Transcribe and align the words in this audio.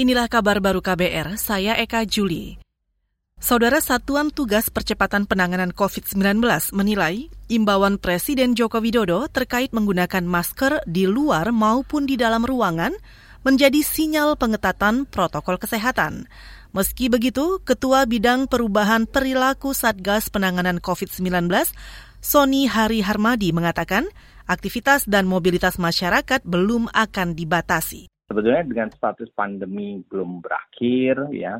Inilah 0.00 0.32
kabar 0.32 0.64
baru 0.64 0.80
KBR, 0.80 1.36
saya 1.36 1.76
Eka 1.76 2.08
Juli. 2.08 2.56
Saudara 3.36 3.84
Satuan 3.84 4.32
Tugas 4.32 4.72
Percepatan 4.72 5.28
Penanganan 5.28 5.76
COVID-19 5.76 6.40
menilai 6.72 7.28
imbauan 7.52 8.00
Presiden 8.00 8.56
Joko 8.56 8.80
Widodo 8.80 9.28
terkait 9.28 9.76
menggunakan 9.76 10.24
masker 10.24 10.88
di 10.88 11.04
luar 11.04 11.52
maupun 11.52 12.08
di 12.08 12.16
dalam 12.16 12.48
ruangan 12.48 12.96
menjadi 13.44 13.84
sinyal 13.84 14.40
pengetatan 14.40 15.04
protokol 15.04 15.60
kesehatan. 15.60 16.24
Meski 16.72 17.12
begitu, 17.12 17.60
Ketua 17.60 18.08
Bidang 18.08 18.48
Perubahan 18.48 19.04
Perilaku 19.04 19.76
Satgas 19.76 20.32
Penanganan 20.32 20.80
COVID-19, 20.80 21.44
Sony 22.24 22.72
Hari 22.72 23.04
Harmadi 23.04 23.52
mengatakan, 23.52 24.08
aktivitas 24.48 25.04
dan 25.04 25.28
mobilitas 25.28 25.76
masyarakat 25.76 26.40
belum 26.48 26.88
akan 26.88 27.36
dibatasi 27.36 28.08
sebetulnya 28.30 28.62
dengan 28.62 28.94
status 28.94 29.26
pandemi 29.34 29.98
belum 30.06 30.38
berakhir 30.38 31.34
ya 31.34 31.58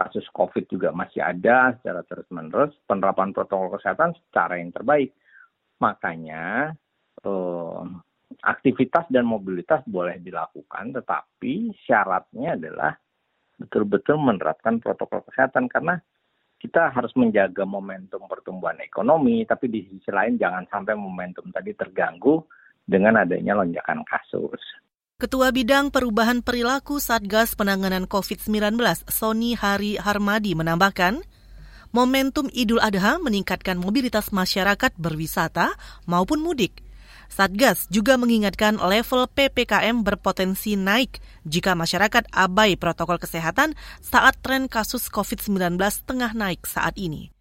kasus 0.00 0.24
COVID 0.32 0.70
juga 0.70 0.94
masih 0.94 1.20
ada 1.20 1.74
secara 1.76 2.06
terus-menerus, 2.06 2.72
penerapan 2.86 3.34
protokol 3.34 3.76
kesehatan 3.76 4.14
secara 4.14 4.56
yang 4.56 4.70
terbaik. 4.70 5.12
Makanya 5.82 6.72
eh, 7.26 7.82
aktivitas 8.46 9.10
dan 9.10 9.26
mobilitas 9.26 9.82
boleh 9.90 10.22
dilakukan, 10.22 10.94
tetapi 10.94 11.74
syaratnya 11.82 12.54
adalah 12.54 12.94
betul-betul 13.58 14.22
menerapkan 14.22 14.78
protokol 14.78 15.26
kesehatan 15.26 15.66
karena 15.66 15.98
kita 16.58 16.90
harus 16.90 17.10
menjaga 17.18 17.62
momentum 17.66 18.26
pertumbuhan 18.30 18.78
ekonomi, 18.82 19.46
tapi 19.46 19.70
di 19.70 19.82
sisi 19.86 20.10
lain 20.10 20.38
jangan 20.38 20.66
sampai 20.70 20.94
momentum 20.94 21.50
tadi 21.54 21.74
terganggu 21.74 22.42
dengan 22.86 23.22
adanya 23.22 23.58
lonjakan 23.58 24.02
kasus. 24.06 24.62
Ketua 25.18 25.50
Bidang 25.50 25.90
Perubahan 25.90 26.46
Perilaku 26.46 27.02
Satgas 27.02 27.58
Penanganan 27.58 28.06
COVID-19, 28.06 28.78
Sony 29.10 29.58
Hari 29.58 29.98
Harmadi 29.98 30.54
menambahkan, 30.54 31.26
momentum 31.90 32.46
Idul 32.54 32.78
Adha 32.78 33.18
meningkatkan 33.18 33.82
mobilitas 33.82 34.30
masyarakat 34.30 34.94
berwisata 34.94 35.74
maupun 36.06 36.38
mudik. 36.38 36.86
Satgas 37.26 37.90
juga 37.90 38.14
mengingatkan 38.14 38.78
level 38.78 39.26
PPKM 39.26 40.06
berpotensi 40.06 40.78
naik 40.78 41.18
jika 41.42 41.74
masyarakat 41.74 42.30
abai 42.30 42.78
protokol 42.78 43.18
kesehatan 43.18 43.74
saat 43.98 44.38
tren 44.38 44.70
kasus 44.70 45.10
COVID-19 45.10 45.82
tengah 46.06 46.30
naik 46.30 46.62
saat 46.62 46.94
ini. 46.94 47.34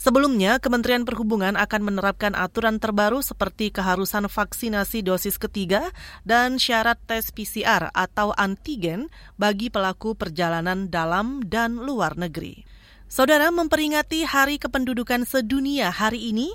Sebelumnya, 0.00 0.56
Kementerian 0.56 1.04
Perhubungan 1.04 1.60
akan 1.60 1.92
menerapkan 1.92 2.32
aturan 2.32 2.80
terbaru 2.80 3.20
seperti 3.20 3.68
keharusan 3.68 4.32
vaksinasi 4.32 5.04
dosis 5.04 5.36
ketiga 5.36 5.92
dan 6.24 6.56
syarat 6.56 6.96
tes 7.04 7.28
PCR 7.28 7.92
atau 7.92 8.32
antigen 8.40 9.12
bagi 9.36 9.68
pelaku 9.68 10.16
perjalanan 10.16 10.88
dalam 10.88 11.44
dan 11.44 11.76
luar 11.76 12.16
negeri. 12.16 12.64
Saudara 13.12 13.52
memperingati 13.52 14.24
Hari 14.24 14.56
Kependudukan 14.56 15.28
Sedunia 15.28 15.92
hari 15.92 16.32
ini, 16.32 16.48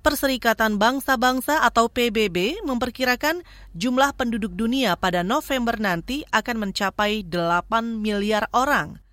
Perserikatan 0.00 0.80
Bangsa-Bangsa 0.80 1.60
atau 1.60 1.92
PBB 1.92 2.64
memperkirakan 2.64 3.44
jumlah 3.76 4.16
penduduk 4.16 4.56
dunia 4.56 4.96
pada 4.96 5.20
November 5.20 5.76
nanti 5.76 6.24
akan 6.32 6.64
mencapai 6.64 7.28
8 7.28 8.00
miliar 8.00 8.48
orang. 8.56 9.04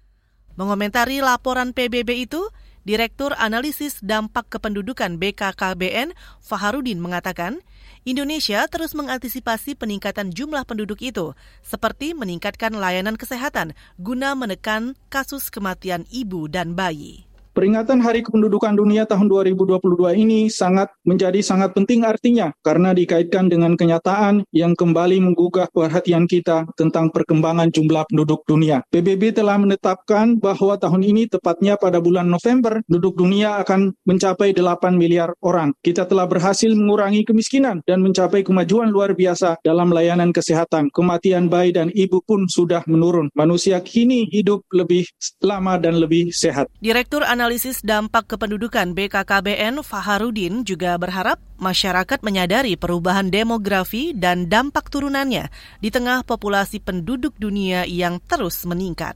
Mengomentari 0.56 1.20
laporan 1.20 1.76
PBB 1.76 2.32
itu, 2.32 2.48
Direktur 2.88 3.36
Analisis 3.36 4.00
Dampak 4.00 4.48
Kependudukan 4.48 5.20
BKKBN, 5.20 6.16
Faharudin 6.40 7.04
mengatakan, 7.04 7.60
Indonesia 8.08 8.64
terus 8.72 8.96
mengantisipasi 8.96 9.76
peningkatan 9.76 10.32
jumlah 10.32 10.64
penduduk 10.64 11.04
itu, 11.04 11.36
seperti 11.68 12.16
meningkatkan 12.16 12.72
layanan 12.72 13.20
kesehatan 13.20 13.76
guna 14.00 14.40
menekan 14.40 14.96
kasus 15.12 15.52
kematian 15.52 16.08
ibu 16.08 16.48
dan 16.48 16.80
bayi. 16.80 17.27
Peringatan 17.58 18.06
Hari 18.06 18.22
Kependudukan 18.22 18.78
Dunia 18.78 19.10
tahun 19.10 19.34
2022 19.34 19.82
ini 20.14 20.46
sangat 20.46 20.94
menjadi 21.02 21.42
sangat 21.42 21.74
penting 21.74 22.06
artinya 22.06 22.54
karena 22.62 22.94
dikaitkan 22.94 23.50
dengan 23.50 23.74
kenyataan 23.74 24.46
yang 24.54 24.78
kembali 24.78 25.18
menggugah 25.26 25.66
perhatian 25.74 26.30
kita 26.30 26.70
tentang 26.78 27.10
perkembangan 27.10 27.74
jumlah 27.74 28.06
penduduk 28.14 28.46
dunia. 28.46 28.86
PBB 28.94 29.34
telah 29.34 29.58
menetapkan 29.58 30.38
bahwa 30.38 30.78
tahun 30.78 31.02
ini 31.02 31.34
tepatnya 31.34 31.82
pada 31.82 31.98
bulan 31.98 32.30
November 32.30 32.78
penduduk 32.86 33.26
dunia 33.26 33.58
akan 33.66 33.90
mencapai 34.06 34.54
8 34.54 34.94
miliar 34.94 35.34
orang. 35.42 35.74
Kita 35.82 36.06
telah 36.06 36.30
berhasil 36.30 36.70
mengurangi 36.70 37.26
kemiskinan 37.26 37.82
dan 37.90 38.06
mencapai 38.06 38.46
kemajuan 38.46 38.94
luar 38.94 39.18
biasa 39.18 39.66
dalam 39.66 39.90
layanan 39.90 40.30
kesehatan. 40.30 40.94
Kematian 40.94 41.50
bayi 41.50 41.74
dan 41.74 41.90
ibu 41.90 42.22
pun 42.22 42.46
sudah 42.46 42.86
menurun. 42.86 43.34
Manusia 43.34 43.82
kini 43.82 44.30
hidup 44.30 44.62
lebih 44.70 45.10
lama 45.42 45.82
dan 45.82 45.98
lebih 45.98 46.30
sehat. 46.30 46.70
Direktur 46.86 47.26
Analisis 47.26 47.47
Analisis 47.48 47.80
Dampak 47.80 48.36
Kependudukan 48.36 48.92
BKKBN 48.92 49.80
Faharudin 49.80 50.68
juga 50.68 51.00
berharap 51.00 51.40
masyarakat 51.56 52.20
menyadari 52.20 52.76
perubahan 52.76 53.32
demografi 53.32 54.12
dan 54.12 54.52
dampak 54.52 54.92
turunannya 54.92 55.48
di 55.80 55.88
tengah 55.88 56.28
populasi 56.28 56.84
penduduk 56.84 57.40
dunia 57.40 57.88
yang 57.88 58.20
terus 58.20 58.68
meningkat. 58.68 59.16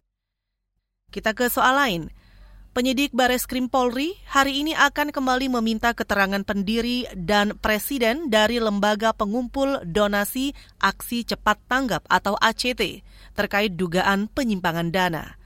Kita 1.11 1.35
ke 1.35 1.51
soal 1.51 1.75
lain. 1.75 2.01
Penyidik 2.71 3.11
Bares 3.11 3.43
Krim 3.43 3.67
Polri 3.67 4.15
hari 4.31 4.63
ini 4.63 4.79
akan 4.79 5.11
kembali 5.11 5.51
meminta 5.51 5.91
keterangan 5.91 6.39
pendiri 6.47 7.11
dan 7.11 7.59
presiden 7.59 8.31
dari 8.31 8.63
Lembaga 8.63 9.11
Pengumpul 9.11 9.83
Donasi 9.83 10.55
Aksi 10.79 11.27
Cepat 11.27 11.59
Tanggap 11.67 12.07
atau 12.07 12.39
ACT 12.39 13.03
terkait 13.35 13.75
dugaan 13.75 14.31
penyimpangan 14.31 14.87
dana. 14.87 15.40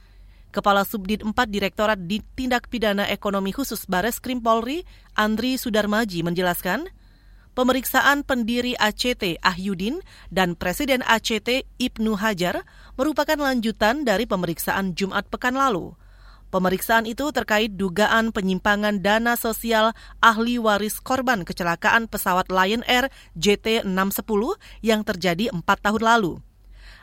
Kepala 0.56 0.88
Subdit 0.88 1.20
4 1.20 1.36
Direktorat 1.52 2.00
Tindak 2.40 2.72
Pidana 2.72 3.04
Ekonomi 3.12 3.52
Khusus 3.52 3.84
Bares 3.92 4.24
Krim 4.24 4.40
Polri, 4.40 4.88
Andri 5.12 5.60
Sudarmaji 5.60 6.24
menjelaskan, 6.24 6.88
pemeriksaan 7.60 8.24
pendiri 8.24 8.72
ACT 8.80 9.44
Ahyudin 9.44 10.00
dan 10.32 10.56
Presiden 10.56 11.04
ACT 11.04 11.68
Ibnu 11.76 12.16
Hajar 12.16 12.64
merupakan 12.96 13.36
lanjutan 13.36 14.08
dari 14.08 14.24
pemeriksaan 14.24 14.96
Jumat 14.96 15.28
pekan 15.28 15.60
lalu. 15.60 15.92
Pemeriksaan 16.56 17.04
itu 17.04 17.36
terkait 17.36 17.76
dugaan 17.76 18.32
penyimpangan 18.32 19.04
dana 19.04 19.36
sosial 19.36 19.92
ahli 20.24 20.56
waris 20.56 21.04
korban 21.04 21.44
kecelakaan 21.44 22.08
pesawat 22.08 22.48
Lion 22.48 22.80
Air 22.88 23.12
JT610 23.36 24.56
yang 24.80 25.04
terjadi 25.04 25.52
empat 25.52 25.84
tahun 25.84 26.00
lalu. 26.00 26.45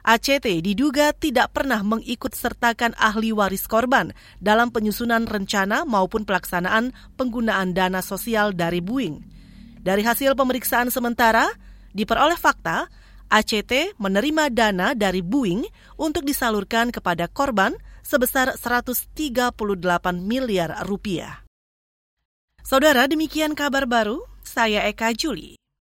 ACT 0.03 0.67
diduga 0.67 1.15
tidak 1.15 1.55
pernah 1.55 1.79
mengikut 1.87 2.35
sertakan 2.35 2.91
ahli 2.99 3.31
waris 3.31 3.71
korban 3.71 4.11
dalam 4.43 4.75
penyusunan 4.75 5.31
rencana 5.31 5.87
maupun 5.87 6.27
pelaksanaan 6.27 6.91
penggunaan 7.15 7.71
dana 7.71 8.03
sosial 8.03 8.51
dari 8.51 8.83
Boeing. 8.83 9.23
Dari 9.79 10.03
hasil 10.03 10.35
pemeriksaan 10.35 10.91
sementara, 10.91 11.47
diperoleh 11.95 12.35
fakta 12.35 12.91
ACT 13.31 13.97
menerima 14.03 14.51
dana 14.51 14.99
dari 14.99 15.23
Boeing 15.23 15.65
untuk 15.95 16.27
disalurkan 16.27 16.91
kepada 16.91 17.31
korban 17.31 17.79
sebesar 18.03 18.59
138 18.59 19.55
miliar 20.19 20.83
rupiah. 20.83 21.47
Saudara, 22.67 23.07
demikian 23.07 23.55
kabar 23.55 23.87
baru. 23.87 24.23
Saya 24.43 24.83
Eka 24.91 25.15
Juli. 25.15 25.62